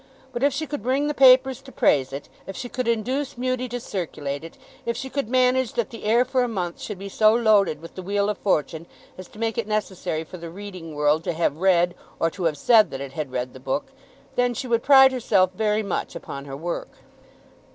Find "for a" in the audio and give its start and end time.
6.25-6.47